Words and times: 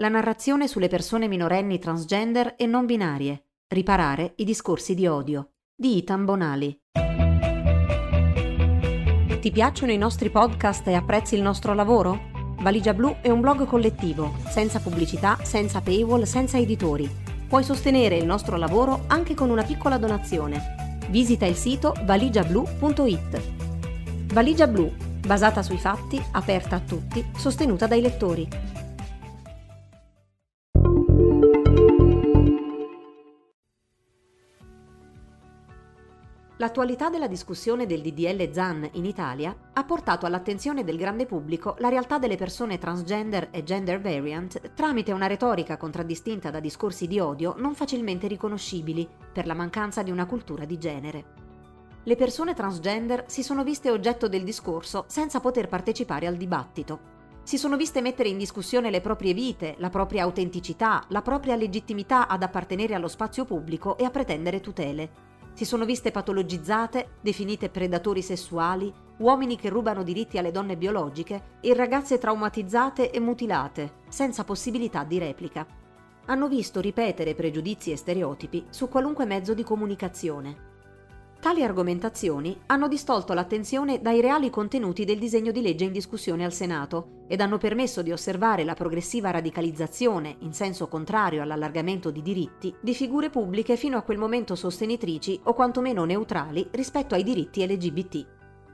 La 0.00 0.08
narrazione 0.08 0.66
sulle 0.66 0.88
persone 0.88 1.28
minorenni 1.28 1.78
transgender 1.78 2.54
e 2.56 2.64
non 2.64 2.86
binarie. 2.86 3.48
Riparare 3.68 4.32
i 4.36 4.44
discorsi 4.44 4.94
di 4.94 5.06
odio. 5.06 5.50
Di 5.76 5.98
Itan 5.98 6.24
Bonali. 6.24 6.74
Ti 9.40 9.50
piacciono 9.50 9.92
i 9.92 9.98
nostri 9.98 10.30
podcast 10.30 10.88
e 10.88 10.94
apprezzi 10.94 11.34
il 11.34 11.42
nostro 11.42 11.74
lavoro? 11.74 12.18
Valigia 12.62 12.94
Blu 12.94 13.16
è 13.20 13.28
un 13.28 13.42
blog 13.42 13.66
collettivo, 13.66 14.36
senza 14.48 14.80
pubblicità, 14.80 15.36
senza 15.42 15.82
paywall, 15.82 16.22
senza 16.22 16.56
editori. 16.56 17.06
Puoi 17.46 17.62
sostenere 17.62 18.16
il 18.16 18.24
nostro 18.24 18.56
lavoro 18.56 19.04
anche 19.08 19.34
con 19.34 19.50
una 19.50 19.64
piccola 19.64 19.98
donazione. 19.98 20.96
Visita 21.10 21.44
il 21.44 21.56
sito 21.56 21.94
valigiablu.it. 22.04 24.32
Valigia 24.32 24.66
Blu, 24.66 24.90
basata 25.26 25.62
sui 25.62 25.78
fatti, 25.78 26.18
aperta 26.32 26.76
a 26.76 26.80
tutti, 26.80 27.22
sostenuta 27.36 27.86
dai 27.86 28.00
lettori. 28.00 28.69
L'attualità 36.60 37.08
della 37.08 37.26
discussione 37.26 37.86
del 37.86 38.02
DDL 38.02 38.52
ZAN 38.52 38.86
in 38.92 39.06
Italia 39.06 39.56
ha 39.72 39.82
portato 39.82 40.26
all'attenzione 40.26 40.84
del 40.84 40.98
grande 40.98 41.24
pubblico 41.24 41.74
la 41.78 41.88
realtà 41.88 42.18
delle 42.18 42.36
persone 42.36 42.76
transgender 42.76 43.48
e 43.50 43.62
gender 43.62 43.98
variant 43.98 44.74
tramite 44.74 45.12
una 45.12 45.26
retorica 45.26 45.78
contraddistinta 45.78 46.50
da 46.50 46.60
discorsi 46.60 47.06
di 47.06 47.18
odio 47.18 47.54
non 47.56 47.74
facilmente 47.74 48.26
riconoscibili 48.26 49.08
per 49.32 49.46
la 49.46 49.54
mancanza 49.54 50.02
di 50.02 50.10
una 50.10 50.26
cultura 50.26 50.66
di 50.66 50.76
genere. 50.76 51.24
Le 52.02 52.16
persone 52.16 52.52
transgender 52.52 53.24
si 53.26 53.42
sono 53.42 53.64
viste 53.64 53.90
oggetto 53.90 54.28
del 54.28 54.44
discorso 54.44 55.06
senza 55.08 55.40
poter 55.40 55.66
partecipare 55.66 56.26
al 56.26 56.36
dibattito. 56.36 57.18
Si 57.42 57.56
sono 57.56 57.78
viste 57.78 58.02
mettere 58.02 58.28
in 58.28 58.36
discussione 58.36 58.90
le 58.90 59.00
proprie 59.00 59.32
vite, 59.32 59.76
la 59.78 59.88
propria 59.88 60.24
autenticità, 60.24 61.04
la 61.08 61.22
propria 61.22 61.56
legittimità 61.56 62.28
ad 62.28 62.42
appartenere 62.42 62.92
allo 62.92 63.08
spazio 63.08 63.46
pubblico 63.46 63.96
e 63.96 64.04
a 64.04 64.10
pretendere 64.10 64.60
tutele 64.60 65.29
si 65.52 65.64
sono 65.64 65.84
viste 65.84 66.10
patologizzate, 66.10 67.16
definite 67.20 67.68
predatori 67.68 68.22
sessuali, 68.22 68.92
uomini 69.18 69.56
che 69.56 69.68
rubano 69.68 70.02
diritti 70.02 70.38
alle 70.38 70.50
donne 70.50 70.76
biologiche 70.76 71.58
e 71.60 71.74
ragazze 71.74 72.18
traumatizzate 72.18 73.10
e 73.10 73.20
mutilate, 73.20 73.94
senza 74.08 74.44
possibilità 74.44 75.04
di 75.04 75.18
replica. 75.18 75.66
Hanno 76.26 76.48
visto 76.48 76.80
ripetere 76.80 77.34
pregiudizi 77.34 77.90
e 77.90 77.96
stereotipi 77.96 78.66
su 78.70 78.88
qualunque 78.88 79.26
mezzo 79.26 79.52
di 79.52 79.64
comunicazione. 79.64 80.69
Tali 81.50 81.64
argomentazioni 81.64 82.56
hanno 82.66 82.86
distolto 82.86 83.32
l'attenzione 83.32 84.00
dai 84.00 84.20
reali 84.20 84.50
contenuti 84.50 85.04
del 85.04 85.18
disegno 85.18 85.50
di 85.50 85.60
legge 85.60 85.82
in 85.82 85.90
discussione 85.90 86.44
al 86.44 86.52
Senato 86.52 87.24
ed 87.26 87.40
hanno 87.40 87.58
permesso 87.58 88.02
di 88.02 88.12
osservare 88.12 88.62
la 88.62 88.74
progressiva 88.74 89.32
radicalizzazione, 89.32 90.36
in 90.42 90.52
senso 90.52 90.86
contrario 90.86 91.42
all'allargamento 91.42 92.12
di 92.12 92.22
diritti, 92.22 92.72
di 92.80 92.94
figure 92.94 93.30
pubbliche 93.30 93.74
fino 93.74 93.96
a 93.96 94.02
quel 94.02 94.16
momento 94.16 94.54
sostenitrici 94.54 95.40
o 95.42 95.52
quantomeno 95.52 96.04
neutrali 96.04 96.68
rispetto 96.70 97.16
ai 97.16 97.24
diritti 97.24 97.66
LGBT. 97.66 98.26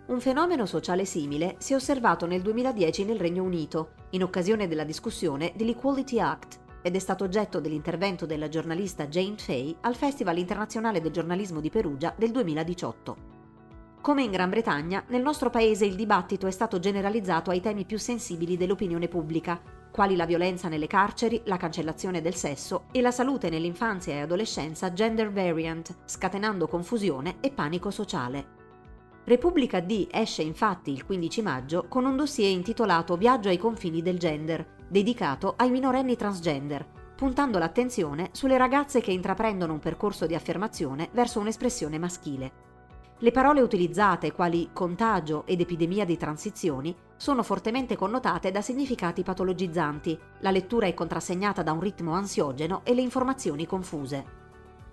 Un 0.09 0.21
fenomeno 0.21 0.67
sociale 0.67 1.07
simile 1.07 1.55
si 1.57 1.73
è 1.73 1.77
osservato 1.77 2.27
nel 2.27 2.43
2010 2.43 3.07
nel 3.07 3.19
Regno 3.19 3.43
Unito, 3.43 3.93
in 4.11 4.23
occasione 4.23 4.69
della 4.69 4.85
discussione 4.85 5.55
dell'Equality 5.57 6.21
Act, 6.21 6.65
ed 6.87 6.95
è 6.95 7.01
stato 7.01 7.25
oggetto 7.25 7.59
dell'intervento 7.59 8.27
della 8.27 8.49
giornalista 8.49 9.09
Jane 9.09 9.39
Fay 9.39 9.77
al 9.81 9.97
Festival 9.97 10.39
internazionale 10.39 11.01
del 11.01 11.11
giornalismo 11.11 11.59
di 11.59 11.69
Perugia 11.69 12.15
del 12.17 12.31
2018. 12.31 13.17
Come 14.01 14.23
in 14.23 14.31
Gran 14.31 14.51
Bretagna, 14.51 15.03
nel 15.09 15.21
nostro 15.21 15.51
paese 15.51 15.85
il 15.85 15.97
dibattito 15.97 16.47
è 16.47 16.53
stato 16.53 16.79
generalizzato 16.79 17.51
ai 17.51 17.61
temi 17.61 17.85
più 17.85 17.99
sensibili 17.99 18.57
dell'opinione 18.57 19.09
pubblica, 19.09 19.61
quali 19.91 20.15
la 20.15 20.27
violenza 20.27 20.69
nelle 20.69 20.87
carceri, 20.87 21.43
la 21.47 21.57
cancellazione 21.57 22.21
del 22.21 22.37
sesso 22.37 22.85
e 22.93 23.01
la 23.01 23.11
salute 23.11 23.51
nell'infanzia 23.51 24.15
e 24.15 24.21
adolescenza 24.21 24.93
gender 24.93 25.33
variant, 25.33 25.93
scatenando 26.05 26.69
confusione 26.69 27.39
e 27.41 27.51
panico 27.51 27.91
sociale. 27.91 28.56
Repubblica 29.27 29.81
D 29.81 30.07
esce 30.09 30.43
infatti 30.43 30.93
il 30.93 31.05
15 31.05 31.43
maggio 31.43 31.87
con 31.89 32.05
un 32.05 32.15
dossier 32.15 32.49
intitolato 32.49 33.17
Viaggio 33.17 33.49
ai 33.49 33.59
confini 33.59 34.01
del 34.01 34.21
gender, 34.21 34.65
dedicato 34.87 35.55
ai 35.57 35.69
minorenni 35.69 36.15
transgender, 36.15 36.87
puntando 37.17 37.59
l'attenzione 37.59 38.29
sulle 38.31 38.57
ragazze 38.57 39.01
che 39.01 39.11
intraprendono 39.11 39.73
un 39.73 39.81
percorso 39.81 40.27
di 40.27 40.37
affermazione 40.37 41.09
verso 41.11 41.41
un'espressione 41.41 41.99
maschile. 41.99 42.53
Le 43.19 43.33
parole 43.33 43.63
utilizzate 43.63 44.31
quali 44.31 44.71
contagio 44.73 45.45
ed 45.45 45.61
epidemia 45.61 46.05
di 46.05 46.17
transizioni 46.17 46.95
sono 47.17 47.43
fortemente 47.43 47.97
connotate 47.97 48.53
da 48.53 48.61
significati 48.61 49.25
patologizzanti, 49.25 50.17
la 50.39 50.53
lettura 50.53 50.87
è 50.87 50.95
contrassegnata 50.95 51.65
da 51.65 51.73
un 51.73 51.81
ritmo 51.81 52.13
ansiogeno 52.13 52.83
e 52.85 52.95
le 52.95 53.01
informazioni 53.01 53.67
confuse. 53.67 54.46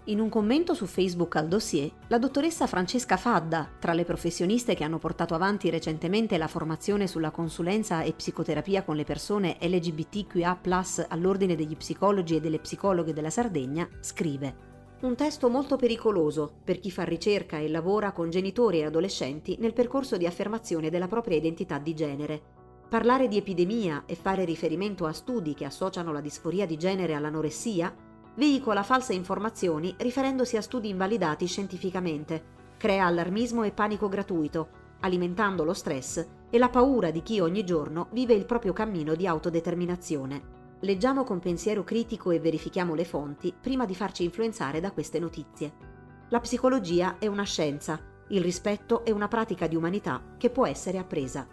In 0.07 0.19
un 0.19 0.27
commento 0.27 0.73
su 0.73 0.85
Facebook 0.85 1.37
al 1.37 1.47
dossier, 1.47 1.89
la 2.07 2.17
dottoressa 2.17 2.67
Francesca 2.67 3.15
Fadda, 3.15 3.69
tra 3.79 3.93
le 3.93 4.03
professioniste 4.03 4.75
che 4.75 4.83
hanno 4.83 4.97
portato 4.97 5.33
avanti 5.33 5.69
recentemente 5.69 6.37
la 6.37 6.49
formazione 6.49 7.07
sulla 7.07 7.31
consulenza 7.31 8.01
e 8.01 8.11
psicoterapia 8.11 8.83
con 8.83 8.97
le 8.97 9.05
persone 9.05 9.55
LGBTQA 9.61 10.59
all'ordine 11.07 11.55
degli 11.55 11.77
psicologi 11.77 12.35
e 12.35 12.41
delle 12.41 12.59
psicologhe 12.59 13.13
della 13.13 13.29
Sardegna, 13.29 13.87
scrive 14.01 14.71
un 15.03 15.15
testo 15.15 15.49
molto 15.49 15.77
pericoloso 15.77 16.51
per 16.63 16.79
chi 16.79 16.91
fa 16.91 17.03
ricerca 17.03 17.57
e 17.57 17.69
lavora 17.69 18.11
con 18.11 18.29
genitori 18.29 18.79
e 18.79 18.85
adolescenti 18.85 19.57
nel 19.59 19.73
percorso 19.73 20.17
di 20.17 20.25
affermazione 20.25 20.89
della 20.89 21.07
propria 21.07 21.37
identità 21.37 21.77
di 21.77 21.93
genere. 21.93 22.41
Parlare 22.89 23.27
di 23.27 23.37
epidemia 23.37 24.03
e 24.05 24.15
fare 24.15 24.45
riferimento 24.45 25.05
a 25.05 25.13
studi 25.13 25.53
che 25.53 25.65
associano 25.65 26.11
la 26.11 26.21
disforia 26.21 26.65
di 26.65 26.77
genere 26.77 27.15
all'anoressia 27.15 27.93
veicola 28.35 28.83
false 28.83 29.13
informazioni 29.13 29.94
riferendosi 29.97 30.57
a 30.57 30.61
studi 30.61 30.89
invalidati 30.89 31.45
scientificamente, 31.45 32.44
crea 32.77 33.05
allarmismo 33.05 33.63
e 33.63 33.71
panico 33.71 34.09
gratuito, 34.09 34.81
alimentando 35.01 35.63
lo 35.63 35.73
stress 35.73 36.25
e 36.49 36.57
la 36.57 36.69
paura 36.69 37.11
di 37.11 37.21
chi 37.21 37.39
ogni 37.39 37.63
giorno 37.63 38.07
vive 38.11 38.33
il 38.33 38.45
proprio 38.45 38.73
cammino 38.73 39.16
di 39.16 39.27
autodeterminazione. 39.27 40.61
Leggiamo 40.79 41.23
con 41.23 41.39
pensiero 41.39 41.83
critico 41.83 42.31
e 42.31 42.39
verifichiamo 42.39 42.94
le 42.94 43.05
fonti 43.05 43.53
prima 43.57 43.85
di 43.85 43.95
farci 43.95 44.23
influenzare 44.23 44.79
da 44.79 44.91
queste 44.91 45.19
notizie. 45.19 45.91
La 46.29 46.39
psicologia 46.39 47.17
è 47.19 47.27
una 47.27 47.44
scienza, 47.44 48.00
il 48.29 48.41
rispetto 48.41 49.05
è 49.05 49.11
una 49.11 49.27
pratica 49.27 49.67
di 49.67 49.75
umanità 49.75 50.21
che 50.38 50.50
può 50.50 50.65
essere 50.65 50.97
appresa. 50.97 51.47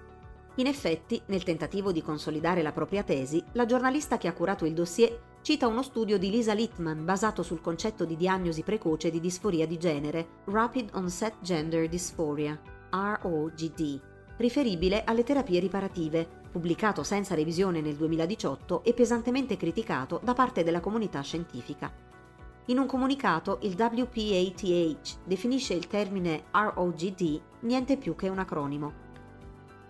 In 0.56 0.66
effetti, 0.66 1.20
nel 1.26 1.44
tentativo 1.44 1.92
di 1.92 2.02
consolidare 2.02 2.62
la 2.62 2.72
propria 2.72 3.02
tesi, 3.02 3.42
la 3.52 3.66
giornalista 3.66 4.18
che 4.18 4.26
ha 4.26 4.32
curato 4.32 4.64
il 4.64 4.74
dossier 4.74 5.16
cita 5.42 5.66
uno 5.66 5.82
studio 5.82 6.18
di 6.18 6.30
Lisa 6.30 6.52
Littman 6.52 7.04
basato 7.04 7.42
sul 7.42 7.62
concetto 7.62 8.04
di 8.04 8.16
diagnosi 8.16 8.62
precoce 8.62 9.10
di 9.10 9.20
disforia 9.20 9.66
di 9.66 9.78
genere, 9.78 10.42
Rapid 10.44 10.90
Onset 10.92 11.36
Gender 11.40 11.88
Dysphoria, 11.88 12.60
ROGD, 12.90 14.00
riferibile 14.36 15.02
alle 15.04 15.24
terapie 15.24 15.58
riparative, 15.58 16.28
pubblicato 16.50 17.02
senza 17.02 17.34
revisione 17.34 17.80
nel 17.80 17.94
2018 17.96 18.84
e 18.84 18.92
pesantemente 18.92 19.56
criticato 19.56 20.20
da 20.22 20.34
parte 20.34 20.62
della 20.62 20.80
comunità 20.80 21.22
scientifica. 21.22 21.90
In 22.66 22.78
un 22.78 22.86
comunicato 22.86 23.58
il 23.62 23.74
WPATH 23.78 25.20
definisce 25.24 25.72
il 25.72 25.86
termine 25.86 26.44
ROGD 26.50 27.40
niente 27.60 27.96
più 27.96 28.14
che 28.14 28.28
un 28.28 28.38
acronimo 28.38 29.08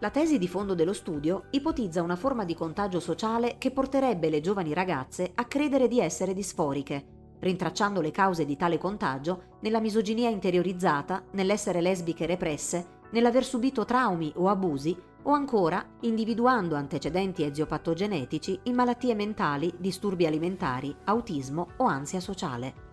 la 0.00 0.08
tesi 0.08 0.38
di 0.38 0.48
fondo 0.48 0.74
dello 0.74 0.94
studio 0.94 1.44
ipotizza 1.50 2.02
una 2.02 2.16
forma 2.16 2.44
di 2.44 2.54
contagio 2.54 3.00
sociale 3.00 3.56
che 3.58 3.70
porterebbe 3.70 4.30
le 4.30 4.40
giovani 4.40 4.72
ragazze 4.72 5.30
a 5.34 5.44
credere 5.44 5.88
di 5.88 6.00
essere 6.00 6.32
disforiche, 6.32 7.04
rintracciando 7.40 8.00
le 8.00 8.10
cause 8.10 8.46
di 8.46 8.56
tale 8.56 8.78
contagio 8.78 9.58
nella 9.60 9.78
misoginia 9.78 10.30
interiorizzata, 10.30 11.22
nell'essere 11.32 11.82
lesbiche 11.82 12.24
represse, 12.24 12.98
nell'aver 13.10 13.44
subito 13.44 13.84
traumi 13.84 14.32
o 14.36 14.48
abusi 14.48 14.96
o 15.22 15.32
ancora 15.32 15.84
individuando 16.00 16.76
antecedenti 16.76 17.42
eziopatogenetici 17.42 18.58
in 18.64 18.74
malattie 18.74 19.14
mentali, 19.14 19.70
disturbi 19.76 20.24
alimentari, 20.24 20.96
autismo 21.04 21.72
o 21.76 21.84
ansia 21.84 22.20
sociale. 22.20 22.88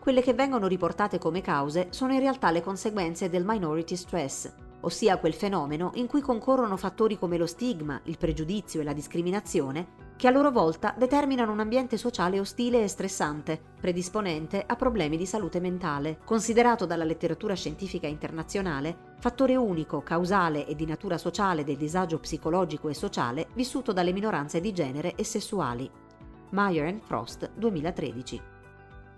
Quelle 0.00 0.22
che 0.22 0.34
vengono 0.34 0.66
riportate 0.66 1.18
come 1.18 1.40
cause 1.40 1.86
sono 1.90 2.12
in 2.12 2.18
realtà 2.18 2.50
le 2.50 2.62
conseguenze 2.62 3.28
del 3.28 3.44
minority 3.46 3.94
stress, 3.94 4.52
ossia 4.82 5.18
quel 5.18 5.34
fenomeno 5.34 5.90
in 5.94 6.06
cui 6.06 6.20
concorrono 6.20 6.76
fattori 6.76 7.18
come 7.18 7.36
lo 7.36 7.46
stigma, 7.46 8.00
il 8.04 8.18
pregiudizio 8.18 8.80
e 8.80 8.84
la 8.84 8.92
discriminazione, 8.92 10.10
che 10.16 10.28
a 10.28 10.30
loro 10.30 10.52
volta 10.52 10.94
determinano 10.96 11.50
un 11.50 11.58
ambiente 11.58 11.96
sociale 11.96 12.38
ostile 12.38 12.84
e 12.84 12.88
stressante, 12.88 13.60
predisponente 13.80 14.62
a 14.64 14.76
problemi 14.76 15.16
di 15.16 15.26
salute 15.26 15.58
mentale, 15.58 16.18
considerato 16.24 16.86
dalla 16.86 17.04
letteratura 17.04 17.54
scientifica 17.54 18.06
internazionale 18.06 19.10
fattore 19.18 19.56
unico, 19.56 20.02
causale 20.02 20.66
e 20.66 20.74
di 20.74 20.86
natura 20.86 21.18
sociale 21.18 21.64
del 21.64 21.76
disagio 21.76 22.18
psicologico 22.18 22.88
e 22.88 22.94
sociale 22.94 23.48
vissuto 23.54 23.92
dalle 23.92 24.12
minoranze 24.12 24.60
di 24.60 24.72
genere 24.72 25.14
e 25.14 25.24
sessuali. 25.24 25.90
Meyer 26.50 27.00
Frost 27.02 27.50
2013. 27.54 28.40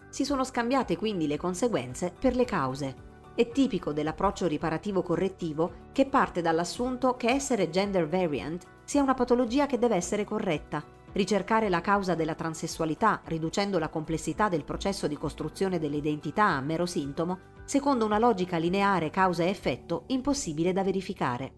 Si 0.08 0.24
sono 0.24 0.44
scambiate 0.44 0.96
quindi 0.96 1.26
le 1.26 1.36
conseguenze 1.36 2.12
per 2.18 2.36
le 2.36 2.44
cause, 2.44 2.94
è 3.34 3.48
tipico 3.50 3.92
dell'approccio 3.92 4.46
riparativo 4.46 5.02
correttivo 5.02 5.88
che 5.92 6.06
parte 6.06 6.40
dall'assunto 6.40 7.16
che 7.16 7.30
essere 7.30 7.68
gender 7.68 8.08
variant 8.08 8.64
sia 8.84 9.02
una 9.02 9.14
patologia 9.14 9.66
che 9.66 9.78
deve 9.78 9.96
essere 9.96 10.24
corretta, 10.24 10.84
ricercare 11.12 11.68
la 11.68 11.80
causa 11.80 12.14
della 12.14 12.34
transessualità, 12.34 13.20
riducendo 13.24 13.78
la 13.78 13.88
complessità 13.88 14.48
del 14.48 14.64
processo 14.64 15.08
di 15.08 15.16
costruzione 15.16 15.78
delle 15.78 15.96
identità 15.96 16.46
a 16.46 16.60
mero 16.60 16.86
sintomo, 16.86 17.38
secondo 17.64 18.04
una 18.04 18.18
logica 18.18 18.56
lineare 18.56 19.10
causa 19.10 19.42
e 19.42 19.48
effetto 19.48 20.04
impossibile 20.08 20.72
da 20.72 20.84
verificare. 20.84 21.52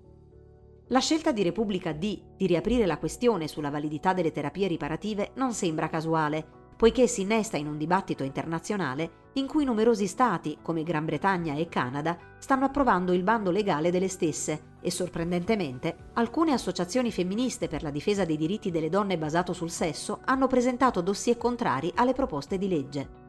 La 0.88 1.00
scelta 1.00 1.32
di 1.32 1.43
Repubblica 1.43 1.93
D 1.93 2.37
di 2.37 2.46
riaprire 2.46 2.87
la 2.87 2.99
questione 2.99 3.49
sulla 3.49 3.70
validità 3.70 4.12
delle 4.12 4.31
terapie 4.31 4.69
riparative 4.69 5.32
non 5.34 5.52
sembra 5.52 5.88
casuale, 5.88 6.66
poiché 6.76 7.06
si 7.06 7.23
innesta 7.23 7.56
in 7.56 7.67
un 7.67 7.78
dibattito 7.78 8.23
internazionale 8.23 9.25
in 9.37 9.46
cui 9.46 9.64
numerosi 9.64 10.06
stati, 10.06 10.58
come 10.62 10.82
Gran 10.82 11.05
Bretagna 11.05 11.55
e 11.55 11.69
Canada, 11.69 12.17
stanno 12.38 12.64
approvando 12.64 13.12
il 13.12 13.23
bando 13.23 13.50
legale 13.50 13.90
delle 13.90 14.08
stesse 14.08 14.75
e, 14.81 14.90
sorprendentemente, 14.90 16.11
alcune 16.14 16.52
associazioni 16.52 17.11
femministe 17.11 17.69
per 17.69 17.82
la 17.82 17.90
difesa 17.90 18.25
dei 18.25 18.37
diritti 18.37 18.70
delle 18.70 18.88
donne 18.88 19.19
basato 19.19 19.52
sul 19.52 19.70
sesso 19.70 20.20
hanno 20.25 20.46
presentato 20.46 21.00
dossier 21.00 21.37
contrari 21.37 21.93
alle 21.96 22.14
proposte 22.14 22.56
di 22.56 22.69
legge. 22.69 23.25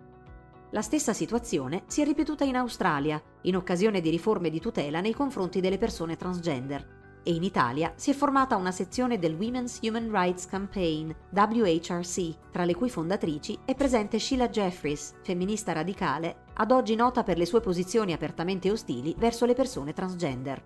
La 0.71 0.81
stessa 0.81 1.13
situazione 1.13 1.83
si 1.87 2.01
è 2.01 2.05
ripetuta 2.05 2.43
in 2.43 2.57
Australia, 2.57 3.21
in 3.41 3.55
occasione 3.55 4.01
di 4.01 4.09
riforme 4.09 4.49
di 4.49 4.59
tutela 4.59 5.01
nei 5.01 5.13
confronti 5.13 5.61
delle 5.61 5.77
persone 5.77 6.17
transgender, 6.17 7.06
e 7.27 7.33
in 7.33 7.43
Italia 7.43 7.91
si 7.97 8.09
è 8.09 8.13
formata 8.13 8.55
una 8.55 8.71
sezione 8.71 9.19
del 9.19 9.35
Women's 9.35 9.79
Human 9.81 10.09
Rights 10.09 10.45
Campaign, 10.45 11.11
WHRC, 11.31 12.51
tra 12.51 12.63
le 12.63 12.73
cui 12.73 12.89
fondatrici 12.89 13.59
è 13.65 13.75
presente 13.75 14.17
Sheila 14.17 14.47
Jeffries, 14.47 15.13
femminista 15.23 15.73
radicale, 15.73 16.45
ad 16.53 16.71
oggi 16.71 16.95
nota 16.95 17.23
per 17.23 17.37
le 17.37 17.45
sue 17.45 17.59
posizioni 17.59 18.13
apertamente 18.13 18.71
ostili 18.71 19.13
verso 19.17 19.45
le 19.45 19.55
persone 19.55 19.91
transgender. 19.91 20.63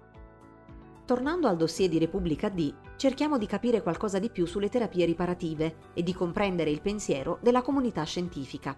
Tornando 1.03 1.47
al 1.47 1.57
dossier 1.57 1.89
di 1.89 1.97
Repubblica 1.97 2.47
D, 2.49 2.71
cerchiamo 2.95 3.39
di 3.39 3.47
capire 3.47 3.81
qualcosa 3.81 4.19
di 4.19 4.29
più 4.29 4.45
sulle 4.45 4.69
terapie 4.69 5.05
riparative 5.05 5.77
e 5.95 6.03
di 6.03 6.13
comprendere 6.13 6.69
il 6.69 6.81
pensiero 6.81 7.39
della 7.41 7.63
comunità 7.63 8.03
scientifica. 8.03 8.77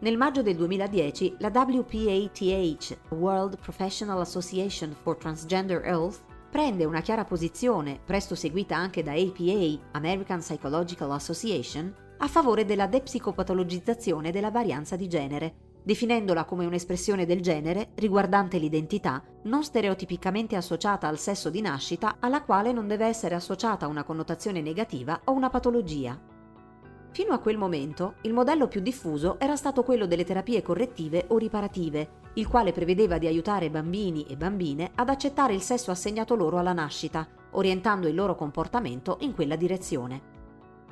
Nel 0.00 0.18
maggio 0.18 0.42
del 0.42 0.56
2010 0.56 1.36
la 1.38 1.50
WPATH, 1.52 2.98
World 3.14 3.58
Professional 3.58 4.20
Association 4.20 4.94
for 5.02 5.16
Transgender 5.16 5.82
Health, 5.84 6.26
prende 6.50 6.84
una 6.84 7.00
chiara 7.00 7.24
posizione, 7.24 8.00
presto 8.04 8.34
seguita 8.34 8.76
anche 8.76 9.02
da 9.02 9.12
APA, 9.12 9.78
American 9.92 10.40
Psychological 10.40 11.10
Association, 11.12 11.94
a 12.18 12.26
favore 12.26 12.64
della 12.64 12.86
depsicopatologizzazione 12.86 14.32
della 14.32 14.50
varianza 14.50 14.96
di 14.96 15.08
genere, 15.08 15.54
definendola 15.82 16.44
come 16.44 16.66
un'espressione 16.66 17.24
del 17.24 17.40
genere 17.40 17.90
riguardante 17.94 18.58
l'identità 18.58 19.22
non 19.44 19.62
stereotipicamente 19.62 20.56
associata 20.56 21.06
al 21.06 21.18
sesso 21.18 21.48
di 21.48 21.60
nascita 21.60 22.16
alla 22.18 22.42
quale 22.42 22.72
non 22.72 22.88
deve 22.88 23.06
essere 23.06 23.34
associata 23.34 23.86
una 23.86 24.04
connotazione 24.04 24.60
negativa 24.60 25.20
o 25.24 25.32
una 25.32 25.48
patologia. 25.48 26.37
Fino 27.18 27.32
a 27.32 27.40
quel 27.40 27.58
momento 27.58 28.14
il 28.20 28.32
modello 28.32 28.68
più 28.68 28.80
diffuso 28.80 29.40
era 29.40 29.56
stato 29.56 29.82
quello 29.82 30.06
delle 30.06 30.22
terapie 30.22 30.62
correttive 30.62 31.24
o 31.30 31.36
riparative, 31.36 32.10
il 32.34 32.46
quale 32.46 32.70
prevedeva 32.70 33.18
di 33.18 33.26
aiutare 33.26 33.70
bambini 33.70 34.24
e 34.28 34.36
bambine 34.36 34.92
ad 34.94 35.08
accettare 35.08 35.52
il 35.52 35.60
sesso 35.60 35.90
assegnato 35.90 36.36
loro 36.36 36.58
alla 36.58 36.72
nascita, 36.72 37.26
orientando 37.50 38.06
il 38.06 38.14
loro 38.14 38.36
comportamento 38.36 39.16
in 39.22 39.34
quella 39.34 39.56
direzione. 39.56 40.36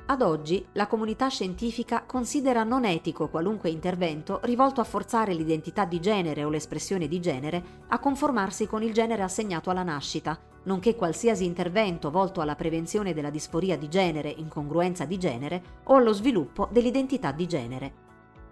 Ad 0.07 0.21
oggi 0.21 0.65
la 0.73 0.87
comunità 0.87 1.29
scientifica 1.29 2.03
considera 2.03 2.65
non 2.65 2.83
etico 2.83 3.29
qualunque 3.29 3.69
intervento 3.69 4.41
rivolto 4.43 4.81
a 4.81 4.83
forzare 4.83 5.33
l'identità 5.33 5.85
di 5.85 6.01
genere 6.01 6.43
o 6.43 6.49
l'espressione 6.49 7.07
di 7.07 7.21
genere 7.21 7.63
a 7.87 7.99
conformarsi 7.99 8.67
con 8.67 8.83
il 8.83 8.91
genere 8.91 9.23
assegnato 9.23 9.69
alla 9.69 9.83
nascita, 9.83 10.37
nonché 10.67 10.95
qualsiasi 10.95 11.45
intervento 11.45 12.11
volto 12.11 12.41
alla 12.41 12.55
prevenzione 12.55 13.13
della 13.13 13.31
disforia 13.31 13.77
di 13.77 13.89
genere, 13.89 14.29
incongruenza 14.29 15.05
di 15.05 15.17
genere 15.17 15.63
o 15.85 15.95
allo 15.95 16.13
sviluppo 16.13 16.67
dell'identità 16.71 17.31
di 17.31 17.47
genere. 17.47 17.93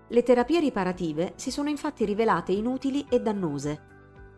Le 0.08 0.24
terapie 0.24 0.60
riparative 0.60 1.34
si 1.36 1.52
sono 1.52 1.70
infatti 1.70 2.06
rivelate 2.06 2.52
inutili 2.52 3.06
e 3.10 3.20
dannose. 3.22 3.94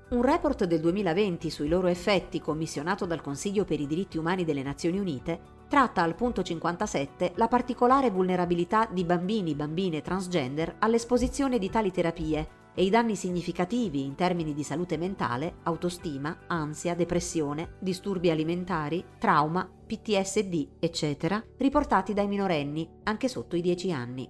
Un 0.09 0.21
report 0.21 0.63
del 0.63 0.79
2020 0.79 1.49
sui 1.49 1.67
loro 1.67 1.87
effetti, 1.87 2.39
commissionato 2.39 3.05
dal 3.05 3.21
Consiglio 3.21 3.65
per 3.65 3.79
i 3.79 3.87
diritti 3.87 4.17
umani 4.17 4.45
delle 4.45 4.63
Nazioni 4.63 4.97
Unite, 4.97 5.55
tratta 5.67 6.01
al 6.01 6.15
punto 6.15 6.41
57 6.41 7.33
la 7.35 7.49
particolare 7.49 8.09
vulnerabilità 8.09 8.87
di 8.89 9.03
bambini 9.03 9.51
e 9.51 9.55
bambine 9.55 10.01
transgender 10.01 10.77
all'esposizione 10.79 11.59
di 11.59 11.69
tali 11.69 11.91
terapie 11.91 12.56
e 12.79 12.83
i 12.83 12.91
danni 12.91 13.15
significativi 13.15 14.05
in 14.05 14.13
termini 14.13 14.53
di 14.53 14.61
salute 14.61 14.97
mentale, 14.97 15.55
autostima, 15.63 16.41
ansia, 16.45 16.93
depressione, 16.93 17.77
disturbi 17.79 18.29
alimentari, 18.29 19.03
trauma, 19.17 19.67
PTSD, 19.67 20.73
eccetera, 20.77 21.43
riportati 21.57 22.13
dai 22.13 22.27
minorenni, 22.27 22.87
anche 23.05 23.29
sotto 23.29 23.55
i 23.55 23.61
10 23.61 23.91
anni. 23.91 24.29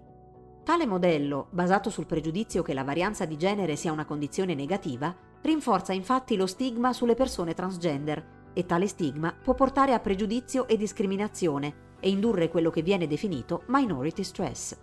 Tale 0.63 0.85
modello, 0.85 1.49
basato 1.51 1.89
sul 1.89 2.05
pregiudizio 2.05 2.63
che 2.63 2.73
la 2.73 2.85
varianza 2.85 3.25
di 3.25 3.35
genere 3.35 3.75
sia 3.75 3.91
una 3.91 4.05
condizione 4.05 4.55
negativa, 4.55 5.13
rinforza 5.41 5.91
infatti 5.91 6.38
lo 6.38 6.47
stigma 6.47 6.94
sulle 6.94 7.15
persone 7.15 7.53
transgender 7.53 8.51
e 8.53 8.65
tale 8.65 8.88
stigma 8.88 9.33
può 9.33 9.55
portare 9.55 9.91
a 9.91 9.99
pregiudizio 9.99 10.69
e 10.69 10.77
discriminazione 10.77 11.95
e 11.99 12.09
indurre 12.09 12.47
quello 12.47 12.69
che 12.69 12.81
viene 12.81 13.07
definito 13.07 13.63
minority 13.67 14.23
stress. 14.23 14.77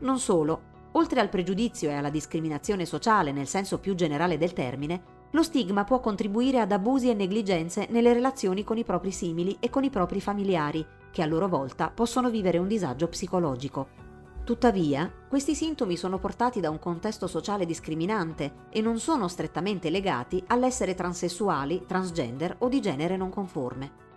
Non 0.00 0.18
solo, 0.18 0.71
oltre 0.92 1.20
al 1.20 1.28
pregiudizio 1.28 1.90
e 1.90 1.94
alla 1.94 2.10
discriminazione 2.10 2.84
sociale 2.84 3.32
nel 3.32 3.46
senso 3.46 3.78
più 3.78 3.94
generale 3.94 4.38
del 4.38 4.52
termine, 4.52 5.20
lo 5.30 5.42
stigma 5.42 5.84
può 5.84 6.00
contribuire 6.00 6.60
ad 6.60 6.72
abusi 6.72 7.08
e 7.08 7.14
negligenze 7.14 7.86
nelle 7.90 8.12
relazioni 8.12 8.64
con 8.64 8.76
i 8.76 8.84
propri 8.84 9.10
simili 9.10 9.56
e 9.60 9.70
con 9.70 9.84
i 9.84 9.90
propri 9.90 10.20
familiari, 10.20 10.84
che 11.10 11.22
a 11.22 11.26
loro 11.26 11.48
volta 11.48 11.90
possono 11.90 12.28
vivere 12.28 12.58
un 12.58 12.68
disagio 12.68 13.08
psicologico. 13.08 14.10
Tuttavia, 14.44 15.10
questi 15.28 15.54
sintomi 15.54 15.96
sono 15.96 16.18
portati 16.18 16.60
da 16.60 16.68
un 16.68 16.80
contesto 16.80 17.26
sociale 17.26 17.64
discriminante 17.64 18.66
e 18.70 18.80
non 18.80 18.98
sono 18.98 19.28
strettamente 19.28 19.88
legati 19.88 20.42
all'essere 20.48 20.94
transessuali, 20.94 21.84
transgender 21.86 22.56
o 22.58 22.68
di 22.68 22.80
genere 22.80 23.16
non 23.16 23.30
conforme. 23.30 24.11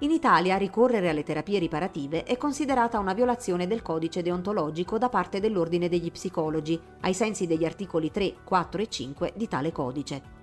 In 0.00 0.10
Italia 0.10 0.56
ricorrere 0.56 1.08
alle 1.08 1.22
terapie 1.22 1.58
riparative 1.58 2.24
è 2.24 2.36
considerata 2.36 2.98
una 2.98 3.12
violazione 3.12 3.66
del 3.66 3.82
codice 3.82 4.22
deontologico 4.22 4.98
da 4.98 5.08
parte 5.08 5.40
dell'Ordine 5.40 5.88
degli 5.88 6.10
Psicologi, 6.10 6.80
ai 7.00 7.14
sensi 7.14 7.46
degli 7.46 7.64
articoli 7.64 8.10
3, 8.10 8.36
4 8.44 8.82
e 8.82 8.88
5 8.88 9.32
di 9.36 9.48
tale 9.48 9.72
codice. 9.72 10.38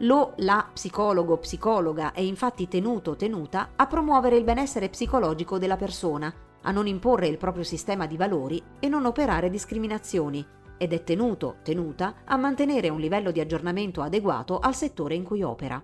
Lo, 0.00 0.34
la 0.38 0.68
psicologo 0.72 1.38
psicologa 1.38 2.12
è 2.12 2.20
infatti 2.20 2.68
tenuto 2.68 3.16
tenuta 3.16 3.70
a 3.76 3.86
promuovere 3.86 4.36
il 4.36 4.44
benessere 4.44 4.90
psicologico 4.90 5.58
della 5.58 5.76
persona, 5.76 6.32
a 6.62 6.70
non 6.70 6.86
imporre 6.86 7.28
il 7.28 7.38
proprio 7.38 7.64
sistema 7.64 8.06
di 8.06 8.16
valori 8.16 8.62
e 8.78 8.88
non 8.88 9.06
operare 9.06 9.48
discriminazioni, 9.48 10.44
ed 10.76 10.92
è 10.92 11.02
tenuto, 11.02 11.56
tenuta, 11.62 12.16
a 12.24 12.36
mantenere 12.36 12.88
un 12.90 13.00
livello 13.00 13.30
di 13.30 13.40
aggiornamento 13.40 14.02
adeguato 14.02 14.58
al 14.58 14.74
settore 14.74 15.14
in 15.14 15.22
cui 15.22 15.42
opera. 15.42 15.82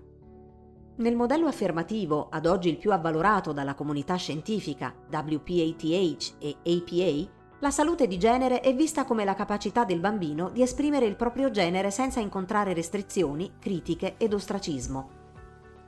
Nel 0.94 1.16
modello 1.16 1.46
affermativo, 1.46 2.28
ad 2.30 2.44
oggi 2.44 2.68
il 2.68 2.76
più 2.76 2.92
avvalorato 2.92 3.52
dalla 3.52 3.74
comunità 3.74 4.16
scientifica, 4.16 4.94
WPATH 5.10 6.34
e 6.38 6.56
APA, 6.66 7.30
la 7.60 7.70
salute 7.70 8.06
di 8.06 8.18
genere 8.18 8.60
è 8.60 8.74
vista 8.74 9.04
come 9.06 9.24
la 9.24 9.34
capacità 9.34 9.84
del 9.84 10.00
bambino 10.00 10.50
di 10.50 10.60
esprimere 10.60 11.06
il 11.06 11.16
proprio 11.16 11.50
genere 11.50 11.90
senza 11.90 12.20
incontrare 12.20 12.74
restrizioni, 12.74 13.52
critiche 13.58 14.16
ed 14.18 14.34
ostracismo. 14.34 15.20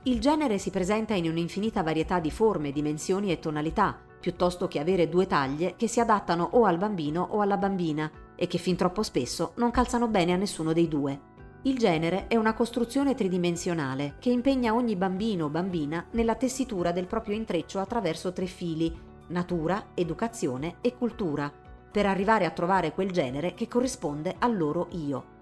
Il 0.03 0.19
genere 0.19 0.57
si 0.57 0.71
presenta 0.71 1.13
in 1.13 1.29
un'infinita 1.29 1.83
varietà 1.83 2.19
di 2.19 2.31
forme, 2.31 2.71
dimensioni 2.71 3.31
e 3.31 3.37
tonalità, 3.37 3.95
piuttosto 4.19 4.67
che 4.67 4.79
avere 4.79 5.07
due 5.07 5.27
taglie 5.27 5.75
che 5.75 5.87
si 5.87 5.99
adattano 5.99 6.49
o 6.53 6.65
al 6.65 6.79
bambino 6.79 7.27
o 7.29 7.41
alla 7.41 7.57
bambina 7.57 8.09
e 8.35 8.47
che 8.47 8.57
fin 8.57 8.75
troppo 8.75 9.03
spesso 9.03 9.51
non 9.57 9.69
calzano 9.69 10.07
bene 10.07 10.33
a 10.33 10.37
nessuno 10.37 10.73
dei 10.73 10.87
due. 10.87 11.33
Il 11.65 11.79
genere 11.79 12.27
è 12.27 12.35
una 12.35 12.53
costruzione 12.53 13.15
tridimensionale 13.15 14.17
che 14.19 14.29
impegna 14.29 14.75
ogni 14.75 14.95
bambino 14.95 15.45
o 15.45 15.49
bambina 15.49 16.05
nella 16.11 16.35
tessitura 16.35 16.91
del 16.91 17.07
proprio 17.07 17.35
intreccio 17.35 17.79
attraverso 17.79 18.31
tre 18.33 18.45
fili, 18.45 18.95
natura, 19.29 19.87
educazione 19.95 20.75
e 20.81 20.95
cultura, 20.95 21.51
per 21.91 22.05
arrivare 22.05 22.45
a 22.45 22.51
trovare 22.51 22.91
quel 22.91 23.09
genere 23.09 23.55
che 23.55 23.67
corrisponde 23.67 24.35
al 24.37 24.55
loro 24.55 24.89
io. 24.91 25.33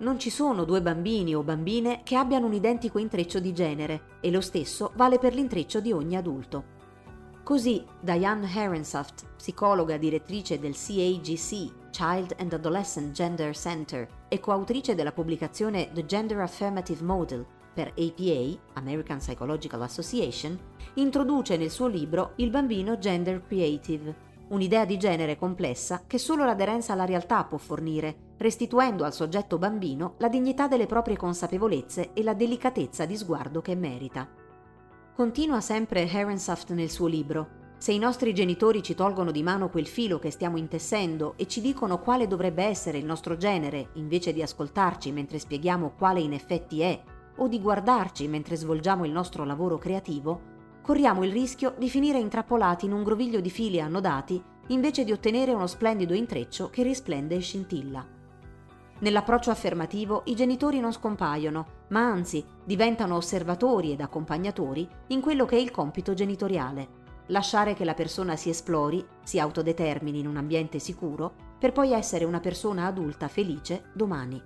Non 0.00 0.18
ci 0.18 0.28
sono 0.28 0.64
due 0.64 0.82
bambini 0.82 1.34
o 1.34 1.42
bambine 1.42 2.02
che 2.02 2.16
abbiano 2.16 2.44
un 2.44 2.52
identico 2.52 2.98
intreccio 2.98 3.40
di 3.40 3.54
genere 3.54 4.18
e 4.20 4.30
lo 4.30 4.42
stesso 4.42 4.92
vale 4.96 5.18
per 5.18 5.32
l'intreccio 5.32 5.80
di 5.80 5.90
ogni 5.90 6.16
adulto. 6.16 6.64
Così 7.42 7.82
Diane 7.98 8.46
Herensoft, 8.46 9.24
psicologa 9.36 9.96
direttrice 9.96 10.58
del 10.58 10.74
CAGC, 10.74 11.90
Child 11.90 12.34
and 12.36 12.52
Adolescent 12.52 13.12
Gender 13.12 13.56
Center, 13.56 14.20
e 14.32 14.40
coautrice 14.40 14.94
della 14.94 15.12
pubblicazione 15.12 15.90
The 15.92 16.06
Gender 16.06 16.40
Affirmative 16.40 17.04
Model 17.04 17.44
per 17.74 17.88
APA, 17.88 18.58
American 18.72 19.18
Psychological 19.18 19.82
Association, 19.82 20.58
introduce 20.94 21.58
nel 21.58 21.70
suo 21.70 21.86
libro 21.86 22.32
Il 22.36 22.48
bambino 22.48 22.96
gender 22.96 23.44
creative, 23.46 24.30
un'idea 24.48 24.86
di 24.86 24.96
genere 24.96 25.36
complessa 25.36 26.04
che 26.06 26.16
solo 26.16 26.46
l'aderenza 26.46 26.94
alla 26.94 27.04
realtà 27.04 27.44
può 27.44 27.58
fornire, 27.58 28.32
restituendo 28.38 29.04
al 29.04 29.12
soggetto 29.12 29.58
bambino 29.58 30.14
la 30.16 30.30
dignità 30.30 30.66
delle 30.66 30.86
proprie 30.86 31.18
consapevolezze 31.18 32.14
e 32.14 32.22
la 32.22 32.32
delicatezza 32.32 33.04
di 33.04 33.18
sguardo 33.18 33.60
che 33.60 33.74
merita. 33.74 34.26
Continua 35.14 35.60
sempre 35.60 36.08
Herensoft 36.08 36.70
nel 36.70 36.88
suo 36.88 37.06
libro. 37.06 37.61
Se 37.82 37.90
i 37.90 37.98
nostri 37.98 38.32
genitori 38.32 38.80
ci 38.80 38.94
tolgono 38.94 39.32
di 39.32 39.42
mano 39.42 39.68
quel 39.68 39.88
filo 39.88 40.20
che 40.20 40.30
stiamo 40.30 40.56
intessendo 40.56 41.34
e 41.36 41.48
ci 41.48 41.60
dicono 41.60 41.98
quale 41.98 42.28
dovrebbe 42.28 42.62
essere 42.62 42.96
il 42.96 43.04
nostro 43.04 43.36
genere, 43.36 43.88
invece 43.94 44.32
di 44.32 44.40
ascoltarci 44.40 45.10
mentre 45.10 45.40
spieghiamo 45.40 45.94
quale 45.98 46.20
in 46.20 46.32
effetti 46.32 46.80
è, 46.80 47.02
o 47.38 47.48
di 47.48 47.60
guardarci 47.60 48.28
mentre 48.28 48.54
svolgiamo 48.54 49.04
il 49.04 49.10
nostro 49.10 49.44
lavoro 49.44 49.78
creativo, 49.78 50.40
corriamo 50.80 51.24
il 51.24 51.32
rischio 51.32 51.74
di 51.76 51.90
finire 51.90 52.20
intrappolati 52.20 52.86
in 52.86 52.92
un 52.92 53.02
groviglio 53.02 53.40
di 53.40 53.50
fili 53.50 53.80
annodati 53.80 54.40
invece 54.68 55.02
di 55.02 55.10
ottenere 55.10 55.52
uno 55.52 55.66
splendido 55.66 56.14
intreccio 56.14 56.70
che 56.70 56.84
risplende 56.84 57.34
e 57.34 57.40
scintilla. 57.40 58.06
Nell'approccio 59.00 59.50
affermativo 59.50 60.22
i 60.26 60.36
genitori 60.36 60.78
non 60.78 60.92
scompaiono, 60.92 61.66
ma 61.88 62.06
anzi 62.06 62.44
diventano 62.64 63.16
osservatori 63.16 63.90
ed 63.90 64.00
accompagnatori 64.00 64.88
in 65.08 65.20
quello 65.20 65.46
che 65.46 65.56
è 65.56 65.60
il 65.60 65.72
compito 65.72 66.14
genitoriale 66.14 67.00
lasciare 67.26 67.74
che 67.74 67.84
la 67.84 67.94
persona 67.94 68.36
si 68.36 68.50
esplori, 68.50 69.04
si 69.22 69.38
autodetermini 69.38 70.18
in 70.18 70.26
un 70.26 70.36
ambiente 70.36 70.78
sicuro, 70.78 71.32
per 71.58 71.72
poi 71.72 71.92
essere 71.92 72.24
una 72.24 72.40
persona 72.40 72.86
adulta 72.86 73.28
felice 73.28 73.84
domani. 73.92 74.42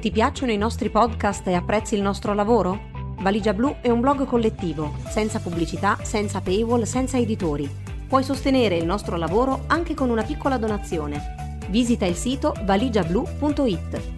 Ti 0.00 0.12
piacciono 0.12 0.52
i 0.52 0.56
nostri 0.56 0.88
podcast 0.88 1.46
e 1.48 1.54
apprezzi 1.54 1.96
il 1.96 2.02
nostro 2.02 2.32
lavoro? 2.32 2.94
Valigia 3.18 3.52
Blu 3.52 3.76
è 3.80 3.90
un 3.90 4.00
blog 4.00 4.24
collettivo, 4.24 4.94
senza 5.08 5.40
pubblicità, 5.40 5.98
senza 6.02 6.40
paywall, 6.40 6.82
senza 6.82 7.18
editori. 7.18 7.68
Puoi 8.06 8.22
sostenere 8.22 8.76
il 8.76 8.86
nostro 8.86 9.16
lavoro 9.16 9.64
anche 9.66 9.94
con 9.94 10.10
una 10.10 10.22
piccola 10.22 10.58
donazione. 10.58 11.58
Visita 11.70 12.06
il 12.06 12.14
sito 12.14 12.54
valigiablu.it 12.64 14.15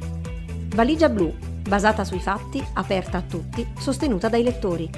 Valigia 0.79 1.09
blu, 1.09 1.35
basata 1.69 2.05
sui 2.05 2.21
fatti, 2.21 2.65
aperta 2.75 3.19
a 3.19 3.23
tutti, 3.23 3.67
sostenuta 3.81 4.29
dai 4.29 4.45
lettori. 4.45 4.89